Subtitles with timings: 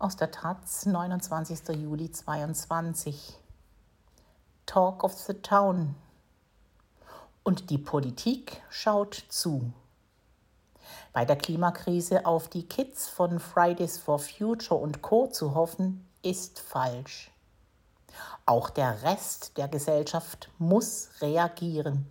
[0.00, 1.70] Aus der Taz, 29.
[1.70, 3.36] Juli 22.
[4.64, 5.96] Talk of the Town.
[7.42, 9.72] Und die Politik schaut zu.
[11.12, 16.60] Bei der Klimakrise auf die Kids von Fridays for Future und Co zu hoffen, ist
[16.60, 17.32] falsch.
[18.46, 22.08] Auch der Rest der Gesellschaft muss reagieren.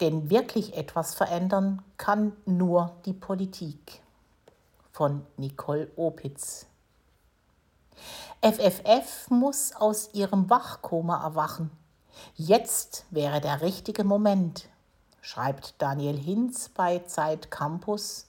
[0.00, 4.00] Denn wirklich etwas verändern kann nur die Politik.
[4.98, 6.66] Von Nicole Opitz.
[8.42, 11.70] FFF muss aus ihrem Wachkoma erwachen.
[12.34, 14.68] Jetzt wäre der richtige Moment,
[15.20, 18.26] schreibt Daniel Hinz bei Zeit Campus,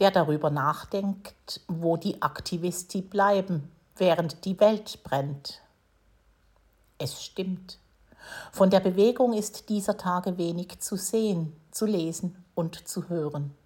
[0.00, 5.62] der darüber nachdenkt, wo die Aktivisti bleiben, während die Welt brennt.
[6.98, 7.78] Es stimmt.
[8.52, 13.56] Von der Bewegung ist dieser Tage wenig zu sehen, zu lesen und zu hören.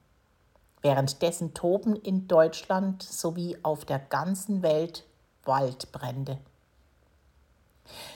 [0.83, 5.05] Währenddessen toben in Deutschland sowie auf der ganzen Welt
[5.45, 6.39] Waldbrände.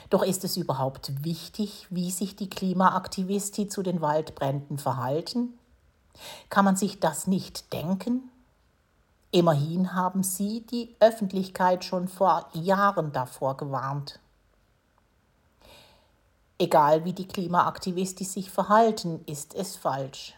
[0.09, 5.57] Doch ist es überhaupt wichtig, wie sich die Klimaaktivisti zu den Waldbränden verhalten?
[6.49, 8.29] Kann man sich das nicht denken?
[9.31, 14.19] Immerhin haben sie die Öffentlichkeit schon vor Jahren davor gewarnt.
[16.59, 20.35] Egal wie die Klimaaktivisti sich verhalten, ist es falsch.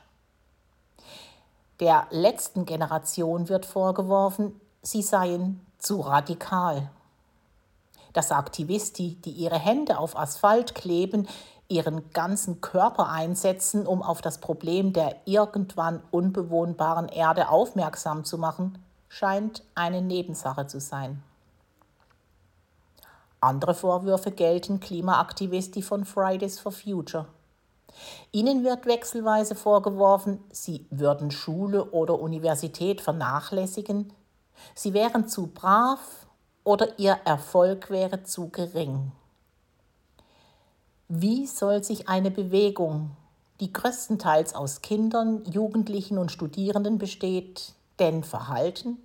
[1.83, 6.89] Der letzten Generation wird vorgeworfen, sie seien zu radikal.
[8.13, 11.27] Dass Aktivisti, die ihre Hände auf Asphalt kleben,
[11.67, 18.81] ihren ganzen Körper einsetzen, um auf das Problem der irgendwann unbewohnbaren Erde aufmerksam zu machen,
[19.09, 21.21] scheint eine Nebensache zu sein.
[23.41, 27.25] Andere Vorwürfe gelten Klimaaktivisti von Fridays for Future.
[28.31, 34.11] Ihnen wird wechselweise vorgeworfen, sie würden Schule oder Universität vernachlässigen,
[34.75, 36.27] Sie wären zu brav
[36.63, 39.11] oder ihr Erfolg wäre zu gering.
[41.07, 43.11] Wie soll sich eine Bewegung,
[43.59, 48.97] die größtenteils aus Kindern, Jugendlichen und Studierenden besteht, denn verhalten?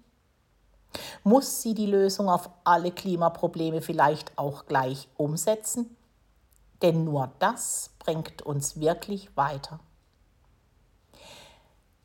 [1.22, 5.94] Muss sie die Lösung auf alle Klimaprobleme vielleicht auch gleich umsetzen?
[6.82, 9.80] Denn nur das bringt uns wirklich weiter.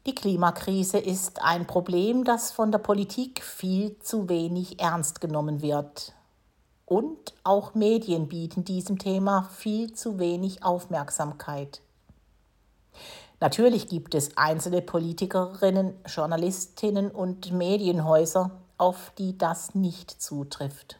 [0.05, 6.13] Die Klimakrise ist ein Problem, das von der Politik viel zu wenig ernst genommen wird.
[6.85, 11.81] Und auch Medien bieten diesem Thema viel zu wenig Aufmerksamkeit.
[13.39, 20.99] Natürlich gibt es einzelne Politikerinnen, Journalistinnen und Medienhäuser, auf die das nicht zutrifft.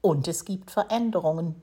[0.00, 1.62] Und es gibt Veränderungen,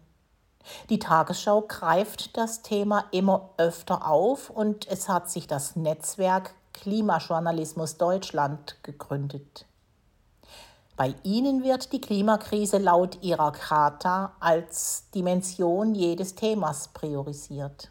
[0.89, 7.97] die Tagesschau greift das Thema immer öfter auf und es hat sich das Netzwerk Klimajournalismus
[7.97, 9.65] Deutschland gegründet.
[10.95, 17.89] Bei ihnen wird die Klimakrise laut ihrer Charta als Dimension jedes Themas priorisiert.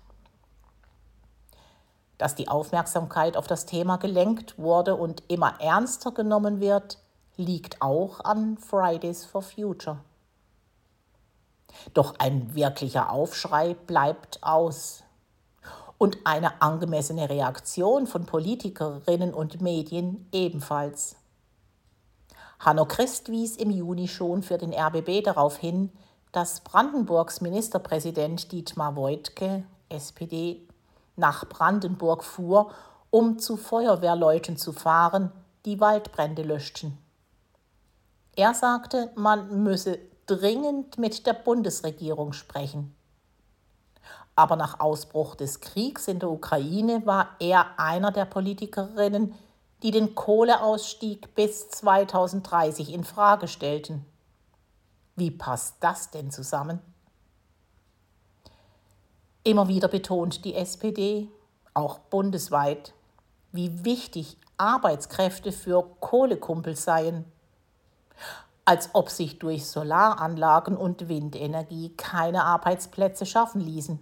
[2.19, 6.99] Dass die Aufmerksamkeit auf das Thema gelenkt wurde und immer ernster genommen wird,
[7.37, 9.99] liegt auch an Fridays for Future.
[11.95, 15.03] Doch ein wirklicher Aufschrei bleibt aus.
[15.99, 21.17] Und eine angemessene Reaktion von Politikerinnen und Medien ebenfalls.
[22.59, 25.91] Hanno Christ wies im Juni schon für den RBB darauf hin,
[26.33, 30.67] dass Brandenburgs Ministerpräsident Dietmar Woidke, SPD,
[31.17, 32.71] nach Brandenburg fuhr,
[33.11, 35.31] um zu Feuerwehrleuten zu fahren,
[35.67, 36.97] die Waldbrände löschten.
[38.35, 42.95] Er sagte, man müsse dringend mit der Bundesregierung sprechen.
[44.35, 49.35] Aber nach Ausbruch des Kriegs in der Ukraine war er einer der Politikerinnen,
[49.83, 54.07] die den Kohleausstieg bis 2030 in Frage stellten.
[55.17, 56.81] Wie passt das denn zusammen?
[59.45, 61.29] Immer wieder betont die SPD,
[61.75, 62.95] auch bundesweit,
[63.51, 67.25] wie wichtig Arbeitskräfte für Kohlekumpel seien
[68.65, 73.99] als ob sich durch Solaranlagen und Windenergie keine Arbeitsplätze schaffen ließen.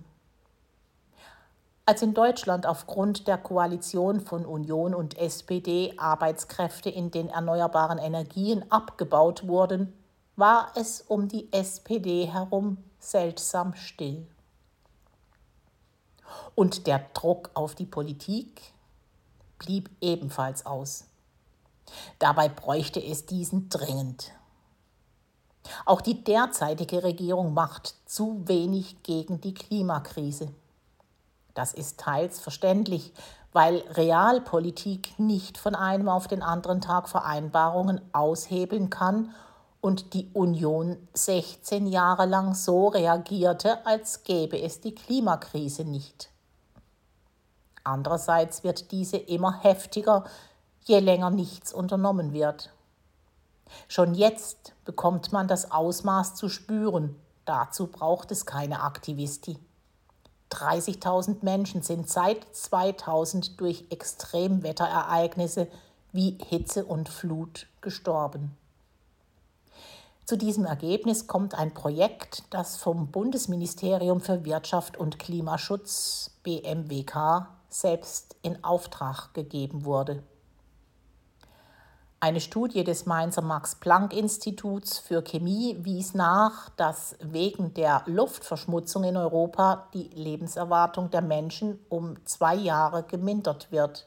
[1.86, 8.70] Als in Deutschland aufgrund der Koalition von Union und SPD Arbeitskräfte in den erneuerbaren Energien
[8.70, 9.92] abgebaut wurden,
[10.36, 14.26] war es um die SPD herum seltsam still.
[16.54, 18.60] Und der Druck auf die Politik
[19.58, 21.06] blieb ebenfalls aus.
[22.18, 24.32] Dabei bräuchte es diesen dringend.
[25.90, 30.54] Auch die derzeitige Regierung macht zu wenig gegen die Klimakrise.
[31.54, 33.12] Das ist teils verständlich,
[33.52, 39.34] weil Realpolitik nicht von einem auf den anderen Tag Vereinbarungen aushebeln kann
[39.80, 46.30] und die Union 16 Jahre lang so reagierte, als gäbe es die Klimakrise nicht.
[47.82, 50.22] Andererseits wird diese immer heftiger,
[50.84, 52.70] je länger nichts unternommen wird.
[53.88, 59.58] Schon jetzt bekommt man das Ausmaß zu spüren, dazu braucht es keine Aktivisti.
[60.50, 65.68] 30.000 Menschen sind seit 2000 durch Extremwetterereignisse
[66.12, 68.56] wie Hitze und Flut gestorben.
[70.24, 78.36] Zu diesem Ergebnis kommt ein Projekt, das vom Bundesministerium für Wirtschaft und Klimaschutz BMWK selbst
[78.42, 80.22] in Auftrag gegeben wurde.
[82.22, 89.88] Eine Studie des Mainzer Max-Planck-Instituts für Chemie wies nach, dass wegen der Luftverschmutzung in Europa
[89.94, 94.06] die Lebenserwartung der Menschen um zwei Jahre gemindert wird.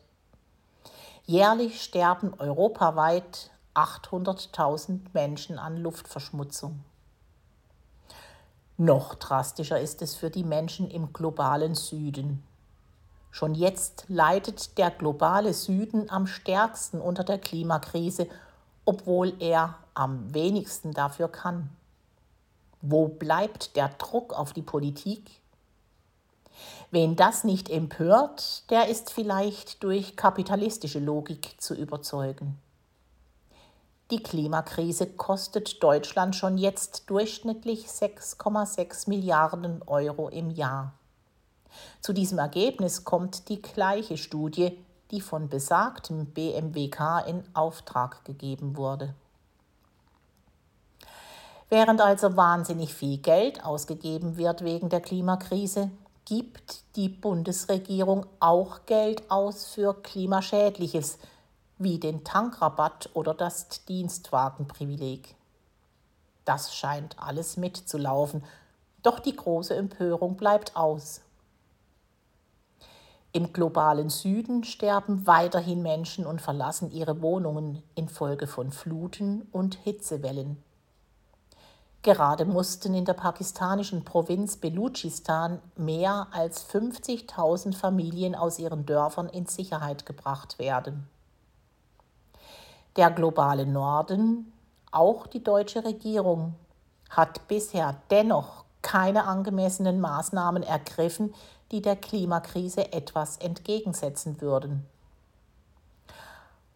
[1.25, 6.83] Jährlich sterben europaweit 800.000 Menschen an Luftverschmutzung.
[8.77, 12.44] Noch drastischer ist es für die Menschen im globalen Süden.
[13.34, 18.28] Schon jetzt leidet der globale Süden am stärksten unter der Klimakrise,
[18.86, 21.70] obwohl er am wenigsten dafür kann.
[22.84, 25.42] Wo bleibt der Druck auf die Politik?
[26.92, 32.60] Wen das nicht empört, der ist vielleicht durch kapitalistische Logik zu überzeugen.
[34.12, 40.94] Die Klimakrise kostet Deutschland schon jetzt durchschnittlich 6,6 Milliarden Euro im Jahr.
[42.02, 44.78] Zu diesem Ergebnis kommt die gleiche Studie,
[45.12, 49.14] die von besagtem BMWK in Auftrag gegeben wurde.
[51.70, 55.90] Während also wahnsinnig viel Geld ausgegeben wird wegen der Klimakrise,
[56.25, 61.18] gibt die Bundesregierung auch Geld aus für Klimaschädliches,
[61.78, 65.36] wie den Tankrabatt oder das Dienstwagenprivileg.
[66.46, 68.44] Das scheint alles mitzulaufen,
[69.02, 71.22] doch die große Empörung bleibt aus.
[73.36, 80.62] Im globalen Süden sterben weiterhin Menschen und verlassen ihre Wohnungen infolge von Fluten und Hitzewellen.
[82.04, 89.48] Gerade mussten in der pakistanischen Provinz Belutschistan mehr als 50.000 Familien aus ihren Dörfern in
[89.48, 91.10] Sicherheit gebracht werden.
[92.98, 94.54] Der globale Norden,
[94.92, 96.54] auch die deutsche Regierung,
[97.10, 101.34] hat bisher dennoch keine angemessenen Maßnahmen ergriffen,
[101.72, 104.86] die der Klimakrise etwas entgegensetzen würden.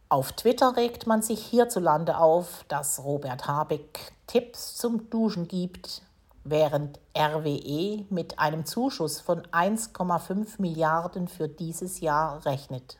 [0.09, 6.01] Auf Twitter regt man sich hierzulande auf, dass Robert Habeck Tipps zum Duschen gibt,
[6.45, 12.97] während RWE mit einem Zuschuss von 1,5 Milliarden für dieses Jahr rechnet.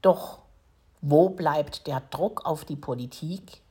[0.00, 0.38] Doch
[1.00, 3.62] wo bleibt der Druck auf die Politik?